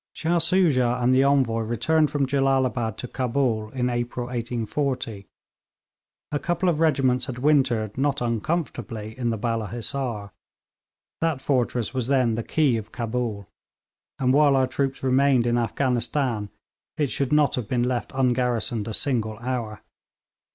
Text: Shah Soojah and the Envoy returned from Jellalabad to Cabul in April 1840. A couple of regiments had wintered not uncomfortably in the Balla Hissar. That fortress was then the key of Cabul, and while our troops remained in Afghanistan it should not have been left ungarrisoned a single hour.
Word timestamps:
Shah 0.13 0.39
Soojah 0.39 0.97
and 0.99 1.13
the 1.13 1.23
Envoy 1.23 1.59
returned 1.59 2.09
from 2.09 2.25
Jellalabad 2.25 2.97
to 2.97 3.07
Cabul 3.07 3.69
in 3.69 3.87
April 3.87 4.25
1840. 4.29 5.27
A 6.31 6.39
couple 6.39 6.67
of 6.69 6.79
regiments 6.79 7.27
had 7.27 7.37
wintered 7.37 7.95
not 7.99 8.19
uncomfortably 8.19 9.15
in 9.15 9.29
the 9.29 9.37
Balla 9.37 9.67
Hissar. 9.69 10.31
That 11.19 11.39
fortress 11.39 11.93
was 11.93 12.07
then 12.07 12.33
the 12.33 12.41
key 12.41 12.77
of 12.77 12.91
Cabul, 12.91 13.45
and 14.17 14.33
while 14.33 14.55
our 14.55 14.65
troops 14.65 15.03
remained 15.03 15.45
in 15.45 15.59
Afghanistan 15.59 16.49
it 16.97 17.11
should 17.11 17.31
not 17.31 17.53
have 17.53 17.67
been 17.67 17.83
left 17.83 18.11
ungarrisoned 18.15 18.87
a 18.87 18.95
single 18.95 19.37
hour. 19.37 19.81